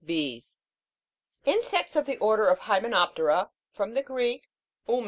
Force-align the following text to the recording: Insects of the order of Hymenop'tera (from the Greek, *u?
Insects 1.45 1.95
of 1.95 2.07
the 2.07 2.17
order 2.17 2.47
of 2.47 2.61
Hymenop'tera 2.61 3.51
(from 3.71 3.93
the 3.93 4.01
Greek, 4.01 4.49
*u? 4.87 4.99